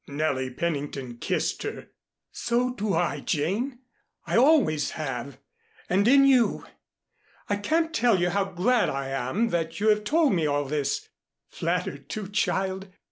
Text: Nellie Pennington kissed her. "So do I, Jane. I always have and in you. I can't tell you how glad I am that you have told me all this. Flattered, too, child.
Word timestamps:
Nellie 0.07 0.49
Pennington 0.49 1.17
kissed 1.17 1.61
her. 1.61 1.89
"So 2.31 2.73
do 2.73 2.95
I, 2.95 3.19
Jane. 3.19 3.81
I 4.25 4.35
always 4.35 4.89
have 4.97 5.37
and 5.91 6.07
in 6.07 6.25
you. 6.25 6.65
I 7.47 7.57
can't 7.57 7.93
tell 7.93 8.19
you 8.19 8.31
how 8.31 8.45
glad 8.45 8.89
I 8.89 9.09
am 9.09 9.49
that 9.49 9.79
you 9.79 9.89
have 9.89 10.03
told 10.03 10.33
me 10.33 10.47
all 10.47 10.65
this. 10.65 11.07
Flattered, 11.49 12.09
too, 12.09 12.29
child. 12.29 12.87